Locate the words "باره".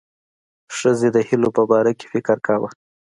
1.71-1.91